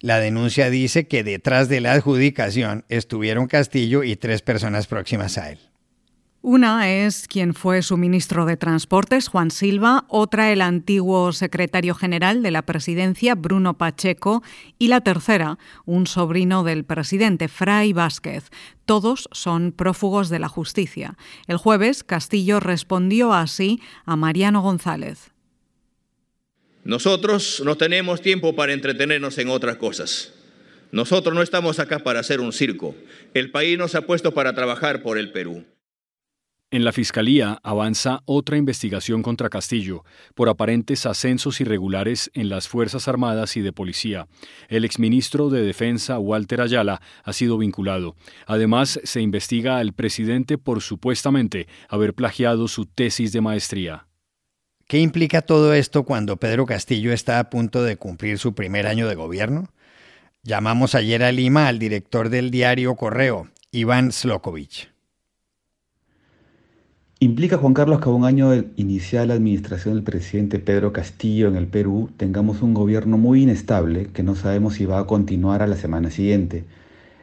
La 0.00 0.18
denuncia 0.18 0.68
dice 0.68 1.06
que 1.06 1.22
detrás 1.22 1.68
de 1.68 1.80
la 1.80 1.92
adjudicación 1.92 2.84
estuvieron 2.88 3.46
Castillo 3.46 4.02
y 4.02 4.16
tres 4.16 4.42
personas 4.42 4.88
próximas 4.88 5.38
a 5.38 5.52
él. 5.52 5.60
Una 6.48 6.88
es 6.88 7.26
quien 7.26 7.54
fue 7.54 7.82
su 7.82 7.96
ministro 7.96 8.46
de 8.46 8.56
Transportes, 8.56 9.26
Juan 9.26 9.50
Silva, 9.50 10.04
otra 10.06 10.52
el 10.52 10.60
antiguo 10.60 11.32
secretario 11.32 11.92
general 11.96 12.40
de 12.44 12.52
la 12.52 12.62
presidencia, 12.62 13.34
Bruno 13.34 13.76
Pacheco, 13.78 14.44
y 14.78 14.86
la 14.86 15.00
tercera, 15.00 15.58
un 15.86 16.06
sobrino 16.06 16.62
del 16.62 16.84
presidente, 16.84 17.48
Fray 17.48 17.92
Vázquez. 17.92 18.44
Todos 18.84 19.28
son 19.32 19.72
prófugos 19.72 20.28
de 20.28 20.38
la 20.38 20.46
justicia. 20.46 21.16
El 21.48 21.56
jueves, 21.56 22.04
Castillo 22.04 22.60
respondió 22.60 23.32
así 23.32 23.80
a 24.04 24.14
Mariano 24.14 24.62
González. 24.62 25.32
Nosotros 26.84 27.60
no 27.64 27.76
tenemos 27.76 28.20
tiempo 28.22 28.54
para 28.54 28.72
entretenernos 28.72 29.36
en 29.38 29.48
otras 29.48 29.78
cosas. 29.78 30.32
Nosotros 30.92 31.34
no 31.34 31.42
estamos 31.42 31.80
acá 31.80 31.98
para 31.98 32.20
hacer 32.20 32.40
un 32.40 32.52
circo. 32.52 32.94
El 33.34 33.50
país 33.50 33.76
nos 33.76 33.96
ha 33.96 34.02
puesto 34.02 34.32
para 34.32 34.54
trabajar 34.54 35.02
por 35.02 35.18
el 35.18 35.32
Perú. 35.32 35.64
En 36.72 36.82
la 36.82 36.90
Fiscalía 36.90 37.60
avanza 37.62 38.22
otra 38.24 38.56
investigación 38.56 39.22
contra 39.22 39.48
Castillo 39.48 40.04
por 40.34 40.48
aparentes 40.48 41.06
ascensos 41.06 41.60
irregulares 41.60 42.28
en 42.34 42.48
las 42.48 42.66
Fuerzas 42.66 43.06
Armadas 43.06 43.56
y 43.56 43.60
de 43.60 43.72
Policía. 43.72 44.26
El 44.68 44.84
exministro 44.84 45.48
de 45.48 45.62
Defensa, 45.62 46.18
Walter 46.18 46.60
Ayala, 46.60 47.00
ha 47.22 47.32
sido 47.32 47.56
vinculado. 47.56 48.16
Además, 48.48 48.98
se 49.04 49.20
investiga 49.20 49.78
al 49.78 49.92
presidente 49.92 50.58
por 50.58 50.82
supuestamente 50.82 51.68
haber 51.88 52.14
plagiado 52.14 52.66
su 52.66 52.84
tesis 52.84 53.32
de 53.32 53.40
maestría. 53.40 54.08
¿Qué 54.88 54.98
implica 54.98 55.42
todo 55.42 55.72
esto 55.72 56.02
cuando 56.02 56.36
Pedro 56.36 56.66
Castillo 56.66 57.12
está 57.12 57.38
a 57.38 57.48
punto 57.48 57.84
de 57.84 57.96
cumplir 57.96 58.38
su 58.38 58.56
primer 58.56 58.88
año 58.88 59.06
de 59.06 59.14
gobierno? 59.14 59.68
Llamamos 60.42 60.96
ayer 60.96 61.22
a 61.22 61.30
Lima 61.30 61.68
al 61.68 61.78
director 61.78 62.28
del 62.28 62.50
diario 62.50 62.96
Correo, 62.96 63.50
Iván 63.70 64.10
Slokovich. 64.10 64.95
Implica, 67.18 67.56
Juan 67.56 67.72
Carlos, 67.72 68.00
que 68.00 68.10
a 68.10 68.12
un 68.12 68.26
año 68.26 68.50
de 68.50 68.68
iniciar 68.76 69.26
la 69.26 69.32
administración 69.32 69.94
del 69.94 70.02
presidente 70.02 70.58
Pedro 70.58 70.92
Castillo 70.92 71.48
en 71.48 71.56
el 71.56 71.66
Perú 71.66 72.10
tengamos 72.18 72.60
un 72.60 72.74
gobierno 72.74 73.16
muy 73.16 73.42
inestable 73.42 74.08
que 74.12 74.22
no 74.22 74.34
sabemos 74.34 74.74
si 74.74 74.84
va 74.84 74.98
a 74.98 75.06
continuar 75.06 75.62
a 75.62 75.66
la 75.66 75.76
semana 75.76 76.10
siguiente. 76.10 76.64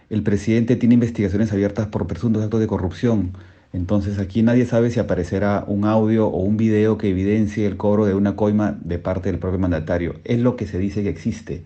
El 0.09 0.23
presidente 0.23 0.77
tiene 0.77 0.95
investigaciones 0.95 1.53
abiertas 1.53 1.85
por 1.87 2.07
presuntos 2.07 2.41
actos 2.43 2.59
de 2.59 2.65
corrupción, 2.65 3.33
entonces 3.71 4.17
aquí 4.17 4.41
nadie 4.41 4.65
sabe 4.65 4.89
si 4.89 4.99
aparecerá 4.99 5.63
un 5.67 5.85
audio 5.85 6.27
o 6.27 6.39
un 6.41 6.57
video 6.57 6.97
que 6.97 7.09
evidencie 7.09 7.67
el 7.67 7.77
cobro 7.77 8.07
de 8.07 8.15
una 8.15 8.35
coima 8.35 8.71
de 8.83 8.97
parte 8.97 9.29
del 9.29 9.37
propio 9.39 9.59
mandatario. 9.59 10.15
Es 10.23 10.39
lo 10.39 10.55
que 10.55 10.65
se 10.65 10.79
dice 10.79 11.03
que 11.03 11.09
existe. 11.09 11.65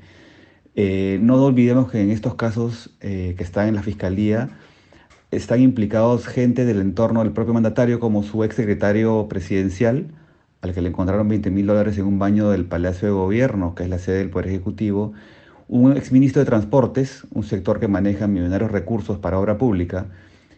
Eh, 0.76 1.18
no 1.22 1.42
olvidemos 1.42 1.90
que 1.90 2.02
en 2.02 2.12
estos 2.12 2.36
casos 2.36 2.90
eh, 3.00 3.36
que 3.38 3.44
están 3.46 3.70
en 3.70 3.76
la 3.76 3.84
fiscalía, 3.84 4.50
están 5.32 5.62
implicados 5.62 6.28
gente 6.28 6.66
del 6.66 6.80
entorno 6.80 7.24
del 7.24 7.34
propio 7.34 7.54
mandatario, 7.54 8.00
como 8.00 8.24
su 8.24 8.44
ex 8.44 8.56
secretario 8.56 9.28
presidencial, 9.28 10.08
al 10.62 10.74
que 10.74 10.82
le 10.82 10.90
encontraron 10.90 11.28
20 11.28 11.52
mil 11.52 11.68
dólares 11.68 11.98
en 11.98 12.06
un 12.06 12.20
baño 12.20 12.50
del 12.50 12.66
Palacio 12.66 13.08
de 13.08 13.14
Gobierno, 13.14 13.76
que 13.76 13.84
es 13.84 13.90
la 13.90 14.00
sede 14.00 14.20
del 14.20 14.30
Poder 14.30 14.48
Ejecutivo, 14.48 15.14
un 15.68 15.96
ex 15.96 16.12
ministro 16.12 16.42
de 16.42 16.46
Transportes, 16.46 17.24
un 17.34 17.44
sector 17.44 17.80
que 17.80 17.88
maneja 17.88 18.28
millonarios 18.28 18.72
recursos 18.72 19.18
para 19.18 19.40
obra 19.40 19.58
pública, 19.58 20.08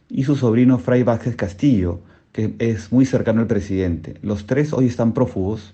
y 0.08 0.24
su 0.24 0.36
sobrino 0.36 0.78
Fray 0.78 1.04
Vázquez 1.04 1.36
Castillo, 1.36 2.02
que 2.32 2.54
es 2.60 2.92
muy 2.92 3.06
cercano 3.06 3.42
al 3.42 3.48
presidente. 3.48 4.16
Los 4.22 4.46
tres 4.46 4.74
hoy 4.74 4.86
están 4.86 5.14
prófugos 5.14 5.74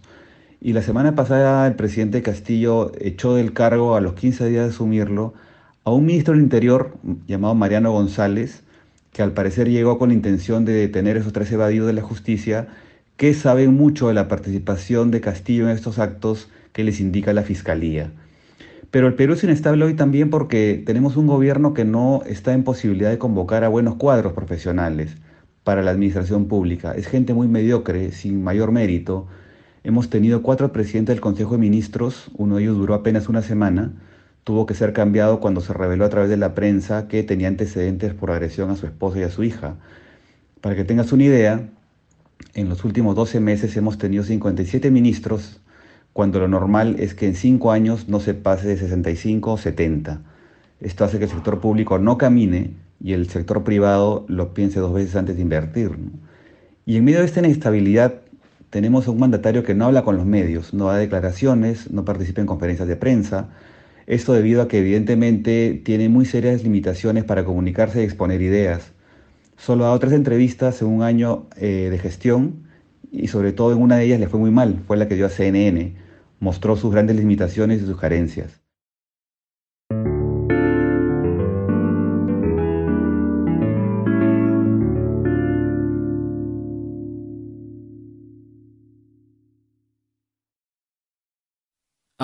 y 0.62 0.74
la 0.74 0.82
semana 0.82 1.16
pasada 1.16 1.68
el 1.68 1.76
presidente 1.76 2.22
Castillo 2.22 2.92
echó 3.00 3.36
del 3.36 3.54
cargo 3.54 3.96
a 3.96 4.02
los 4.02 4.14
15 4.14 4.50
días 4.50 4.64
de 4.66 4.70
asumirlo 4.72 5.34
a 5.84 5.92
un 5.92 6.06
ministro 6.06 6.34
del 6.34 6.44
Interior 6.44 6.98
llamado 7.28 7.56
Mariano 7.56 7.92
González, 7.92 8.64
que 9.16 9.24
al 9.24 9.32
parecer 9.32 9.70
llegó 9.70 9.98
con 9.98 10.10
la 10.10 10.14
intención 10.14 10.66
de 10.66 10.74
detener 10.74 11.16
a 11.16 11.22
esos 11.22 11.32
tres 11.32 11.50
evadidos 11.50 11.88
de 11.88 11.94
la 11.94 12.02
justicia 12.02 12.68
que 13.16 13.34
saben 13.34 13.74
mucho 13.74 14.10
de 14.10 14.14
la 14.14 14.28
participación 14.28 15.10
de 15.10 15.22
Castillo 15.22 15.70
en 15.70 15.74
estos 15.74 16.00
actos 16.00 16.50
que 16.74 16.84
les 16.84 17.00
indica 17.00 17.32
la 17.32 17.44
Fiscalía. 17.44 18.12
Pero 18.92 19.08
el 19.08 19.14
Perú 19.14 19.32
es 19.32 19.44
inestable 19.46 19.86
hoy 19.86 19.94
también 19.94 20.30
porque 20.30 20.84
tenemos 20.86 21.16
un 21.16 21.28
gobierno 21.28 21.74
que 21.74 21.86
no 21.86 22.24
está 22.26 22.52
en 22.52 22.66
posibilidad 22.66 23.10
de 23.10 23.18
convocar 23.18 23.64
a 23.64 23.70
buenos 23.70 23.96
cuadros 23.96 24.34
profesionales 24.34 25.16
para 25.64 25.82
la 25.82 25.92
administración 25.92 26.50
pública. 26.50 26.92
Es 26.94 27.08
gente 27.08 27.34
muy 27.34 27.48
mediocre, 27.48 28.12
sin 28.12 28.44
mayor 28.44 28.74
mérito. 28.74 29.28
Hemos 29.86 30.10
tenido 30.10 30.42
cuatro 30.42 30.74
presidentes 30.74 31.16
del 31.16 31.22
Consejo 31.22 31.54
de 31.54 31.60
Ministros, 31.60 32.32
uno 32.36 32.58
de 32.58 32.64
ellos 32.64 32.76
duró 32.76 32.94
apenas 32.94 33.30
una 33.30 33.42
semana, 33.42 33.94
tuvo 34.46 34.68
que 34.68 34.76
ser 34.76 34.94
cambiado 34.94 35.40
cuando 35.40 35.60
se 35.60 35.74
reveló 35.74 36.06
a 36.06 36.10
través 36.10 36.30
de 36.30 36.38
la 36.38 36.54
prensa 36.54 37.08
que 37.08 37.24
tenía 37.24 37.48
antecedentes 37.48 38.14
por 38.14 38.30
agresión 38.30 38.70
a 38.70 38.76
su 38.76 38.86
esposa 38.86 39.20
y 39.20 39.24
a 39.24 39.30
su 39.30 39.44
hija. 39.44 39.76
Para 40.62 40.76
que 40.76 40.84
tengas 40.84 41.12
una 41.12 41.24
idea, 41.24 41.68
en 42.54 42.70
los 42.70 42.86
últimos 42.86 43.16
12 43.16 43.40
meses 43.40 43.76
hemos 43.76 43.98
tenido 43.98 44.24
57 44.24 44.92
ministros, 44.92 45.62
cuando 46.14 46.40
lo 46.40 46.48
normal 46.48 46.96
es 47.00 47.16
que 47.16 47.26
en 47.26 47.36
5 47.36 47.72
años 47.72 48.08
no 48.08 48.20
se 48.20 48.36
pase 48.36 48.68
de 48.68 48.78
65 48.78 49.52
o 49.52 49.58
70. 49.58 50.22
Esto 50.80 51.06
hace 51.06 51.18
que 51.18 51.24
el 51.24 51.32
sector 51.32 51.60
público 51.60 51.98
no 51.98 52.20
camine 52.20 52.76
y 53.04 53.14
el 53.14 53.28
sector 53.30 53.64
privado 53.64 54.26
lo 54.28 54.54
piense 54.54 54.80
dos 54.80 54.94
veces 54.94 55.16
antes 55.16 55.38
de 55.38 55.42
invertir. 55.42 55.98
Y 56.86 56.98
en 56.98 57.04
medio 57.04 57.20
de 57.20 57.26
esta 57.26 57.40
inestabilidad 57.40 58.22
tenemos 58.70 59.08
a 59.08 59.12
un 59.12 59.20
mandatario 59.20 59.64
que 59.64 59.74
no 59.74 59.86
habla 59.86 60.04
con 60.04 60.18
los 60.18 60.26
medios, 60.28 60.72
no 60.72 60.86
da 60.86 60.98
declaraciones, 60.98 61.90
no 61.90 62.06
participa 62.06 62.42
en 62.42 62.48
conferencias 62.48 62.88
de 62.88 62.96
prensa, 62.96 63.50
esto 64.08 64.34
debido 64.34 64.62
a 64.62 64.68
que 64.68 64.80
evidentemente 64.80 65.82
tiene 65.84 66.10
muy 66.10 66.26
serias 66.26 66.64
limitaciones 66.64 67.24
para 67.24 67.44
comunicarse 67.44 68.02
y 68.02 68.06
exponer 68.06 68.42
ideas. 68.42 68.94
Solo 69.58 69.86
ha 69.86 69.88
dado 69.88 70.00
tres 70.00 70.14
entrevistas 70.14 70.82
en 70.82 70.90
un 70.90 71.04
año 71.04 71.48
eh, 71.58 71.90
de 71.90 71.98
gestión 71.98 72.68
y 73.12 73.28
sobre 73.30 73.54
todo 73.54 73.72
en 73.72 73.82
una 73.82 73.98
de 73.98 74.06
ellas 74.06 74.20
le 74.20 74.28
fue 74.28 74.40
muy 74.40 74.52
mal, 74.52 74.84
fue 74.86 74.98
la 74.98 75.08
que 75.08 75.16
dio 75.16 75.26
a 75.26 75.30
CNN. 75.30 75.96
Mostró 76.40 76.76
sus 76.76 76.92
grandes 76.92 77.16
limitaciones 77.16 77.82
y 77.82 77.86
sus 77.86 77.98
carencias. 78.00 78.65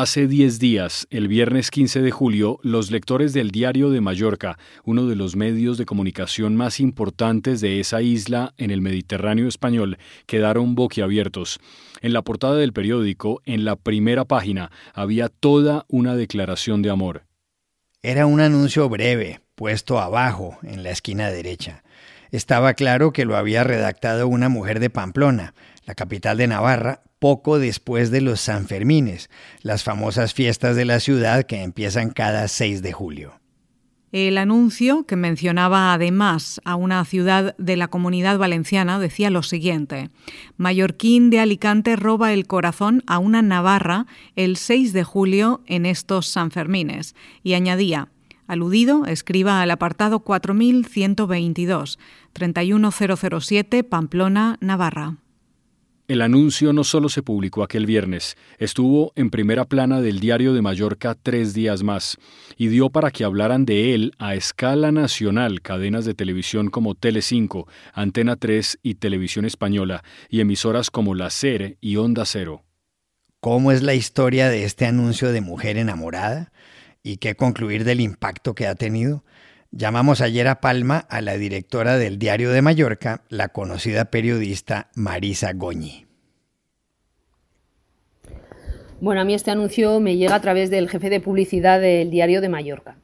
Hace 0.01 0.25
10 0.25 0.57
días, 0.57 1.05
el 1.11 1.27
viernes 1.27 1.69
15 1.69 2.01
de 2.01 2.09
julio, 2.09 2.59
los 2.63 2.89
lectores 2.89 3.33
del 3.33 3.51
Diario 3.51 3.91
de 3.91 4.01
Mallorca, 4.01 4.57
uno 4.83 5.05
de 5.05 5.15
los 5.15 5.35
medios 5.35 5.77
de 5.77 5.85
comunicación 5.85 6.55
más 6.55 6.79
importantes 6.79 7.61
de 7.61 7.79
esa 7.79 8.01
isla 8.01 8.55
en 8.57 8.71
el 8.71 8.81
Mediterráneo 8.81 9.47
español, 9.47 9.99
quedaron 10.25 10.73
boquiabiertos. 10.73 11.59
En 12.01 12.13
la 12.13 12.23
portada 12.23 12.55
del 12.55 12.73
periódico, 12.73 13.43
en 13.45 13.63
la 13.63 13.75
primera 13.75 14.25
página, 14.25 14.71
había 14.95 15.29
toda 15.29 15.85
una 15.87 16.15
declaración 16.15 16.81
de 16.81 16.89
amor. 16.89 17.27
Era 18.01 18.25
un 18.25 18.41
anuncio 18.41 18.89
breve, 18.89 19.41
puesto 19.53 19.99
abajo, 19.99 20.57
en 20.63 20.81
la 20.81 20.89
esquina 20.89 21.29
derecha. 21.29 21.83
Estaba 22.31 22.73
claro 22.73 23.13
que 23.13 23.25
lo 23.25 23.37
había 23.37 23.63
redactado 23.63 24.27
una 24.27 24.49
mujer 24.49 24.79
de 24.79 24.89
Pamplona, 24.89 25.53
la 25.85 25.93
capital 25.93 26.37
de 26.37 26.47
Navarra, 26.47 27.03
poco 27.21 27.59
después 27.59 28.09
de 28.09 28.19
los 28.19 28.41
Sanfermines, 28.41 29.29
las 29.61 29.83
famosas 29.83 30.33
fiestas 30.33 30.75
de 30.75 30.85
la 30.85 30.99
ciudad 30.99 31.43
que 31.43 31.61
empiezan 31.61 32.09
cada 32.09 32.47
6 32.47 32.81
de 32.81 32.93
julio. 32.93 33.39
El 34.11 34.39
anuncio, 34.39 35.05
que 35.05 35.15
mencionaba 35.15 35.93
además 35.93 36.59
a 36.65 36.73
una 36.73 37.05
ciudad 37.05 37.55
de 37.59 37.77
la 37.77 37.89
comunidad 37.89 38.39
valenciana, 38.39 38.97
decía 38.97 39.29
lo 39.29 39.43
siguiente. 39.43 40.09
Mallorquín 40.57 41.29
de 41.29 41.39
Alicante 41.39 41.95
roba 41.95 42.33
el 42.33 42.47
corazón 42.47 43.03
a 43.05 43.19
una 43.19 43.43
Navarra 43.43 44.07
el 44.35 44.57
6 44.57 44.91
de 44.91 45.03
julio 45.03 45.61
en 45.67 45.85
estos 45.85 46.25
Sanfermines. 46.25 47.13
Y 47.43 47.53
añadía, 47.53 48.07
aludido, 48.47 49.05
escriba 49.05 49.61
al 49.61 49.69
apartado 49.69 50.21
4122, 50.21 51.99
31007, 52.33 53.83
Pamplona, 53.83 54.57
Navarra. 54.59 55.17
El 56.11 56.21
anuncio 56.21 56.73
no 56.73 56.83
solo 56.83 57.07
se 57.07 57.23
publicó 57.23 57.63
aquel 57.63 57.85
viernes, 57.85 58.35
estuvo 58.57 59.13
en 59.15 59.29
primera 59.29 59.63
plana 59.63 60.01
del 60.01 60.19
diario 60.19 60.53
de 60.53 60.61
Mallorca 60.61 61.15
tres 61.15 61.53
días 61.53 61.83
más 61.83 62.17
y 62.57 62.67
dio 62.67 62.89
para 62.89 63.11
que 63.11 63.23
hablaran 63.23 63.63
de 63.63 63.93
él 63.93 64.11
a 64.17 64.35
escala 64.35 64.91
nacional 64.91 65.61
cadenas 65.61 66.03
de 66.03 66.13
televisión 66.13 66.69
como 66.69 66.95
Telecinco, 66.95 67.69
Antena 67.93 68.35
3 68.35 68.79
y 68.83 68.95
Televisión 68.95 69.45
Española 69.45 70.03
y 70.27 70.41
emisoras 70.41 70.91
como 70.91 71.15
La 71.15 71.29
SER 71.29 71.77
y 71.79 71.95
Onda 71.95 72.25
Cero. 72.25 72.65
¿Cómo 73.39 73.71
es 73.71 73.81
la 73.81 73.93
historia 73.93 74.49
de 74.49 74.65
este 74.65 74.85
anuncio 74.85 75.31
de 75.31 75.39
mujer 75.39 75.77
enamorada? 75.77 76.51
¿Y 77.03 77.19
qué 77.19 77.35
concluir 77.35 77.85
del 77.85 78.01
impacto 78.01 78.53
que 78.53 78.67
ha 78.67 78.75
tenido? 78.75 79.23
Llamamos 79.73 80.19
ayer 80.19 80.49
a 80.49 80.59
Palma 80.59 80.97
a 80.97 81.21
la 81.21 81.37
directora 81.37 81.97
del 81.97 82.19
Diario 82.19 82.51
de 82.51 82.61
Mallorca, 82.61 83.23
la 83.29 83.47
conocida 83.47 84.03
periodista 84.03 84.89
Marisa 84.95 85.53
Goñi. 85.53 86.07
Bueno, 88.99 89.21
a 89.21 89.23
mí 89.23 89.33
este 89.33 89.49
anuncio 89.49 90.01
me 90.01 90.17
llega 90.17 90.35
a 90.35 90.41
través 90.41 90.71
del 90.71 90.89
jefe 90.89 91.09
de 91.09 91.21
publicidad 91.21 91.79
del 91.79 92.11
Diario 92.11 92.41
de 92.41 92.49
Mallorca. 92.49 92.97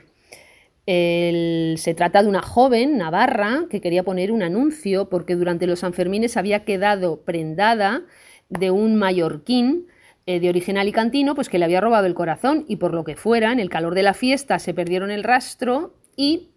se 0.86 1.94
trata 1.96 2.22
de 2.22 2.28
una 2.28 2.42
joven 2.42 2.98
navarra 2.98 3.64
que 3.70 3.80
quería 3.80 4.04
poner 4.04 4.34
un 4.34 4.44
anuncio 4.44 5.08
porque 5.08 5.36
durante 5.36 5.68
los 5.68 5.80
Sanfermines 5.80 6.36
había 6.36 6.66
quedado 6.66 7.22
prendada 7.22 8.02
de 8.50 8.72
un 8.72 8.98
mallorquín 8.98 9.88
eh, 10.26 10.42
de 10.42 10.50
origen 10.50 10.78
alicantino, 10.78 11.34
pues 11.34 11.48
que 11.48 11.60
le 11.60 11.66
había 11.66 11.80
robado 11.80 12.08
el 12.08 12.14
corazón 12.14 12.66
y 12.68 12.76
por 12.76 12.94
lo 12.94 13.06
que 13.06 13.16
fuera, 13.16 13.54
en 13.54 13.62
el 13.62 13.70
calor 13.70 13.96
de 13.96 14.04
la 14.04 14.14
fiesta 14.14 14.60
se 14.60 14.74
perdieron 14.74 15.12
el 15.12 15.24
rastro 15.24 15.94
y 16.18 16.50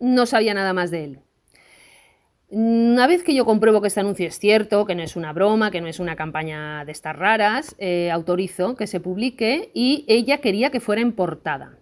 no 0.00 0.26
sabía 0.26 0.54
nada 0.54 0.72
más 0.72 0.90
de 0.90 1.04
él. 1.04 1.18
Una 2.48 3.08
vez 3.08 3.24
que 3.24 3.34
yo 3.34 3.44
compruebo 3.44 3.80
que 3.80 3.88
este 3.88 3.98
anuncio 3.98 4.26
es 4.26 4.38
cierto, 4.38 4.86
que 4.86 4.94
no 4.94 5.02
es 5.02 5.16
una 5.16 5.32
broma, 5.32 5.72
que 5.72 5.80
no 5.80 5.88
es 5.88 5.98
una 5.98 6.14
campaña 6.14 6.84
de 6.84 6.92
estas 6.92 7.16
raras, 7.16 7.74
eh, 7.78 8.10
autorizo 8.12 8.76
que 8.76 8.86
se 8.86 9.00
publique 9.00 9.72
y 9.74 10.04
ella 10.06 10.38
quería 10.38 10.70
que 10.70 10.78
fuera 10.78 11.02
en 11.02 11.12
portada. 11.12 11.78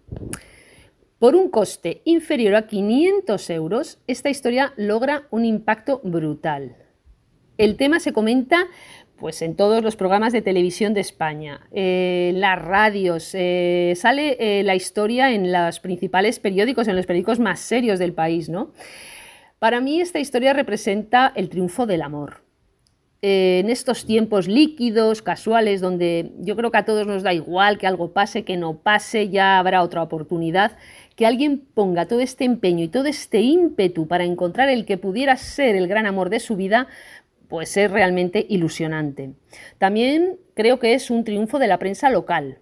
Por 1.18 1.36
un 1.36 1.50
coste 1.50 2.00
inferior 2.04 2.54
a 2.54 2.66
500 2.66 3.50
euros, 3.50 3.98
esta 4.06 4.30
historia 4.30 4.72
logra 4.76 5.28
un 5.30 5.44
impacto 5.44 6.00
brutal. 6.02 6.76
El 7.56 7.76
tema 7.76 8.00
se 8.00 8.12
comenta 8.12 8.66
pues, 9.16 9.42
en 9.42 9.54
todos 9.54 9.82
los 9.82 9.96
programas 9.96 10.32
de 10.32 10.42
televisión 10.42 10.94
de 10.94 11.00
España, 11.00 11.66
eh, 11.72 12.32
las 12.34 12.60
radios, 12.60 13.30
eh, 13.34 13.94
sale 13.96 14.36
eh, 14.40 14.62
la 14.62 14.74
historia 14.74 15.32
en 15.32 15.52
los 15.52 15.80
principales 15.80 16.38
periódicos, 16.38 16.88
en 16.88 16.96
los 16.96 17.06
periódicos 17.06 17.38
más 17.38 17.60
serios 17.60 17.98
del 17.98 18.12
país. 18.12 18.48
¿no? 18.48 18.72
Para 19.58 19.80
mí 19.80 20.00
esta 20.00 20.18
historia 20.18 20.52
representa 20.52 21.32
el 21.36 21.48
triunfo 21.48 21.86
del 21.86 22.02
amor 22.02 22.44
en 23.26 23.70
estos 23.70 24.04
tiempos 24.04 24.48
líquidos, 24.48 25.22
casuales, 25.22 25.80
donde 25.80 26.32
yo 26.40 26.56
creo 26.56 26.70
que 26.70 26.76
a 26.76 26.84
todos 26.84 27.06
nos 27.06 27.22
da 27.22 27.32
igual 27.32 27.78
que 27.78 27.86
algo 27.86 28.12
pase, 28.12 28.44
que 28.44 28.58
no 28.58 28.76
pase, 28.76 29.30
ya 29.30 29.58
habrá 29.58 29.82
otra 29.82 30.02
oportunidad, 30.02 30.76
que 31.16 31.24
alguien 31.24 31.62
ponga 31.72 32.04
todo 32.04 32.20
este 32.20 32.44
empeño 32.44 32.84
y 32.84 32.88
todo 32.88 33.06
este 33.06 33.40
ímpetu 33.40 34.06
para 34.08 34.24
encontrar 34.24 34.68
el 34.68 34.84
que 34.84 34.98
pudiera 34.98 35.38
ser 35.38 35.74
el 35.74 35.88
gran 35.88 36.04
amor 36.04 36.28
de 36.28 36.38
su 36.38 36.54
vida, 36.54 36.86
pues 37.54 37.76
es 37.76 37.88
realmente 37.88 38.44
ilusionante. 38.48 39.30
También 39.78 40.40
creo 40.54 40.80
que 40.80 40.94
es 40.94 41.08
un 41.08 41.22
triunfo 41.22 41.60
de 41.60 41.68
la 41.68 41.78
prensa 41.78 42.10
local, 42.10 42.58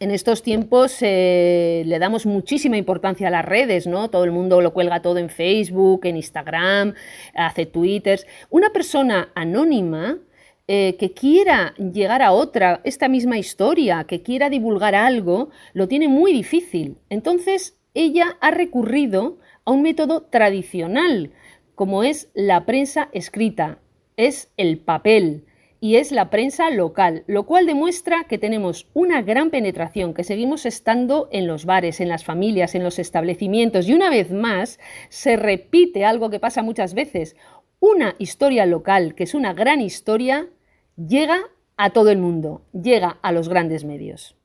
en 0.00 0.10
estos 0.10 0.42
tiempos 0.42 0.96
eh, 1.02 1.84
le 1.86 2.00
damos 2.00 2.26
muchísima 2.26 2.76
importancia 2.76 3.28
a 3.28 3.30
las 3.30 3.44
redes, 3.44 3.86
¿no? 3.86 4.10
Todo 4.10 4.24
el 4.24 4.32
mundo 4.32 4.60
lo 4.60 4.74
cuelga 4.74 5.00
todo 5.00 5.18
en 5.18 5.30
Facebook, 5.30 6.04
en 6.06 6.16
Instagram, 6.16 6.94
hace 7.36 7.66
twitters. 7.66 8.26
Una 8.50 8.70
persona 8.70 9.28
anónima 9.36 10.18
eh, 10.66 10.96
que 10.98 11.12
quiera 11.12 11.74
llegar 11.76 12.22
a 12.22 12.32
otra, 12.32 12.80
esta 12.82 13.08
misma 13.08 13.38
historia, 13.38 14.02
que 14.02 14.22
quiera 14.22 14.50
divulgar 14.50 14.96
algo, 14.96 15.50
lo 15.74 15.86
tiene 15.86 16.08
muy 16.08 16.32
difícil. 16.32 16.98
Entonces, 17.08 17.78
ella 17.94 18.36
ha 18.40 18.50
recurrido 18.50 19.38
a 19.64 19.70
un 19.70 19.82
método 19.82 20.22
tradicional, 20.22 21.30
como 21.76 22.02
es 22.02 22.30
la 22.34 22.66
prensa 22.66 23.10
escrita, 23.12 23.78
es 24.16 24.52
el 24.56 24.78
papel 24.78 25.44
y 25.80 25.96
es 25.96 26.12
la 26.12 26.30
prensa 26.30 26.70
local, 26.70 27.24
lo 27.26 27.44
cual 27.44 27.66
demuestra 27.66 28.24
que 28.24 28.38
tenemos 28.38 28.88
una 28.94 29.20
gran 29.20 29.50
penetración, 29.50 30.14
que 30.14 30.24
seguimos 30.24 30.64
estando 30.64 31.28
en 31.30 31.46
los 31.46 31.66
bares, 31.66 32.00
en 32.00 32.08
las 32.08 32.24
familias, 32.24 32.74
en 32.74 32.82
los 32.82 32.98
establecimientos 32.98 33.86
y 33.86 33.92
una 33.92 34.08
vez 34.08 34.30
más 34.30 34.78
se 35.10 35.36
repite 35.36 36.06
algo 36.06 36.30
que 36.30 36.40
pasa 36.40 36.62
muchas 36.62 36.94
veces. 36.94 37.36
Una 37.80 38.14
historia 38.18 38.64
local, 38.64 39.14
que 39.14 39.24
es 39.24 39.34
una 39.34 39.52
gran 39.52 39.82
historia, 39.82 40.48
llega 40.96 41.38
a 41.76 41.90
todo 41.90 42.10
el 42.10 42.18
mundo, 42.18 42.62
llega 42.72 43.18
a 43.20 43.32
los 43.32 43.50
grandes 43.50 43.84
medios. 43.84 44.36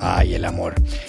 Ay, 0.00 0.34
el 0.34 0.44
amor. 0.44 0.74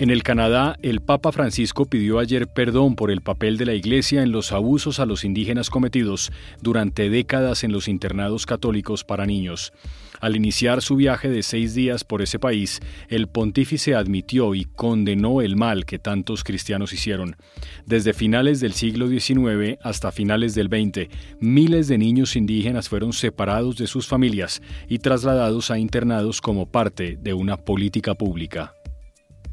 En 0.00 0.08
el 0.08 0.22
Canadá, 0.22 0.78
el 0.80 1.02
Papa 1.02 1.30
Francisco 1.30 1.84
pidió 1.84 2.20
ayer 2.20 2.48
perdón 2.48 2.96
por 2.96 3.10
el 3.10 3.20
papel 3.20 3.58
de 3.58 3.66
la 3.66 3.74
Iglesia 3.74 4.22
en 4.22 4.32
los 4.32 4.50
abusos 4.50 4.98
a 4.98 5.04
los 5.04 5.26
indígenas 5.26 5.68
cometidos 5.68 6.32
durante 6.62 7.10
décadas 7.10 7.64
en 7.64 7.72
los 7.72 7.86
internados 7.86 8.46
católicos 8.46 9.04
para 9.04 9.26
niños. 9.26 9.74
Al 10.18 10.36
iniciar 10.36 10.80
su 10.80 10.96
viaje 10.96 11.28
de 11.28 11.42
seis 11.42 11.74
días 11.74 12.04
por 12.04 12.22
ese 12.22 12.38
país, 12.38 12.80
el 13.10 13.28
pontífice 13.28 13.94
admitió 13.94 14.54
y 14.54 14.64
condenó 14.64 15.42
el 15.42 15.56
mal 15.56 15.84
que 15.84 15.98
tantos 15.98 16.44
cristianos 16.44 16.94
hicieron. 16.94 17.36
Desde 17.84 18.14
finales 18.14 18.60
del 18.60 18.72
siglo 18.72 19.06
XIX 19.06 19.76
hasta 19.82 20.12
finales 20.12 20.54
del 20.54 20.68
XX, 20.68 21.14
miles 21.40 21.88
de 21.88 21.98
niños 21.98 22.36
indígenas 22.36 22.88
fueron 22.88 23.12
separados 23.12 23.76
de 23.76 23.86
sus 23.86 24.06
familias 24.06 24.62
y 24.88 25.00
trasladados 25.00 25.70
a 25.70 25.78
internados 25.78 26.40
como 26.40 26.64
parte 26.64 27.18
de 27.20 27.34
una 27.34 27.58
política 27.58 28.14
pública. 28.14 28.79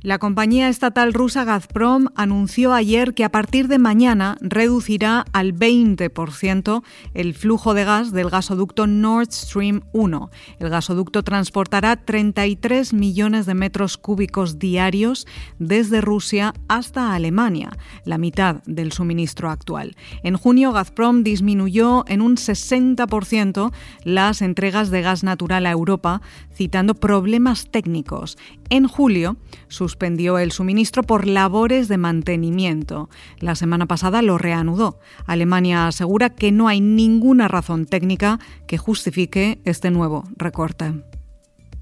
La 0.03 0.19
compañía 0.19 0.69
estatal 0.69 1.11
rusa 1.11 1.43
Gazprom 1.43 2.09
anunció 2.15 2.71
ayer 2.73 3.15
que 3.15 3.23
a 3.23 3.31
partir 3.31 3.67
de 3.67 3.79
mañana 3.79 4.37
reducirá 4.41 5.25
al 5.33 5.55
20% 5.55 6.83
el 7.15 7.33
flujo 7.33 7.73
de 7.73 7.83
gas 7.83 8.11
del 8.11 8.29
gasoducto 8.29 8.85
Nord 8.85 9.31
Stream 9.31 9.81
1. 9.93 10.29
El 10.59 10.69
gasoducto 10.69 11.23
transportará 11.23 11.95
33 11.95 12.93
millones 12.93 13.47
de 13.47 13.55
metros 13.55 13.97
cúbicos 13.97 14.59
diarios 14.59 15.25
desde 15.57 15.99
Rusia 15.99 16.53
hasta 16.67 17.15
Alemania, 17.15 17.71
la 18.05 18.19
mitad 18.19 18.61
del 18.67 18.91
suministro 18.91 19.49
actual. 19.49 19.95
En 20.21 20.37
junio, 20.37 20.73
Gazprom 20.73 21.23
disminuyó 21.23 22.05
en 22.07 22.21
un 22.21 22.35
60% 22.35 23.73
las 24.03 24.43
entregas 24.43 24.91
de 24.91 25.01
gas 25.01 25.23
natural 25.23 25.65
a 25.65 25.71
Europa, 25.71 26.21
citando 26.53 26.93
problemas 26.93 27.71
técnicos. 27.71 28.37
En 28.69 28.87
julio, 28.87 29.37
suspendió 29.87 30.37
el 30.37 30.51
suministro 30.51 31.01
por 31.01 31.25
labores 31.25 31.87
de 31.87 31.97
mantenimiento. 31.97 33.09
La 33.39 33.55
semana 33.55 33.85
pasada 33.85 34.21
lo 34.21 34.37
reanudó. 34.37 34.99
Alemania 35.25 35.87
asegura 35.87 36.29
que 36.29 36.51
no 36.51 36.67
hay 36.67 36.81
ninguna 36.81 37.47
razón 37.47 37.85
técnica 37.85 38.37
que 38.67 38.77
justifique 38.77 39.61
este 39.63 39.89
nuevo 39.89 40.25
recorte. 40.35 40.91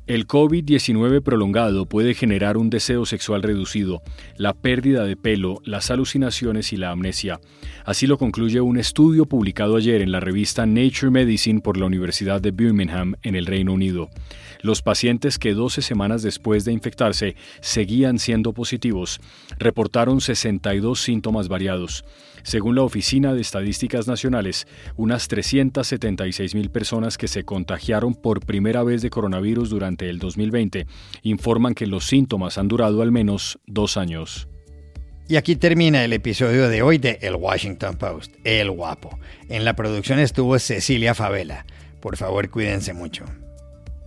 El 0.08 0.28
COVID-19 0.28 1.24
prolongado 1.24 1.88
puede 1.88 2.14
generar 2.14 2.58
un 2.58 2.70
deseo 2.70 3.08
sexual 3.08 3.42
reducido, 3.42 4.04
la 4.38 4.54
pérdida 4.54 5.04
de 5.04 5.16
pelo, 5.16 5.62
las 5.66 5.90
alucinaciones 5.90 6.74
y 6.74 6.78
la 6.78 6.92
amnesia. 6.92 7.40
Así 7.86 8.06
lo 8.06 8.20
concluye 8.20 8.62
un 8.62 8.78
estudio 8.78 9.26
publicado 9.26 9.78
ayer 9.78 10.04
en 10.04 10.12
la 10.12 10.20
revista 10.20 10.68
Nature 10.68 11.10
Medicine 11.10 11.60
por 11.60 11.78
la 11.78 11.88
Universidad 11.88 12.40
de 12.40 12.52
Birmingham 12.52 13.16
en 13.24 13.36
el 13.36 13.48
Reino 13.48 13.74
Unido. 13.74 14.12
Los 14.62 14.84
pacientes 14.84 15.40
que 15.40 15.56
12 15.56 15.82
semanas 15.82 16.22
después 16.22 16.66
de 16.66 16.74
infectarse 16.74 17.36
seguían 17.60 18.20
siendo 18.20 18.54
positivos 18.54 19.20
reportaron 19.58 20.22
62 20.22 21.02
síntomas 21.02 21.48
variados. 21.48 22.06
Según 22.46 22.76
la 22.76 22.84
Oficina 22.84 23.34
de 23.34 23.42
Estadísticas 23.42 24.08
Nacionales, 24.08 24.68
unas 24.98 25.28
376 25.28 26.54
mil 26.54 26.70
personas 26.70 27.18
que 27.18 27.28
se 27.28 27.44
contagiaron 27.44 28.14
por 28.14 28.46
primera 28.46 28.84
vez 28.84 29.02
de 29.02 29.10
coronavirus 29.10 29.72
durante 29.72 30.12
el 30.12 30.20
2020 30.20 30.86
informan 31.24 31.74
que 31.74 31.88
los 31.88 32.06
síntomas 32.06 32.60
han 32.60 32.68
durado 32.68 33.02
al 33.02 33.12
menos 33.12 33.58
dos 33.66 33.98
años. 33.98 34.48
Y 35.28 35.38
aquí 35.38 35.56
termina 35.56 36.06
el 36.06 36.14
episodio 36.14 36.70
de 36.70 36.84
hoy 36.84 37.00
de 37.00 37.18
El 37.24 37.36
Washington 37.36 37.98
Post, 37.98 38.36
El 38.44 38.70
Guapo. 38.70 39.18
En 39.50 39.66
la 39.66 39.76
producción 39.76 40.20
estuvo 40.20 40.60
Cecilia 40.60 41.16
Favela. 41.16 41.66
Por 42.00 42.16
favor, 42.16 42.48
cuídense 42.52 42.94
mucho 42.94 43.26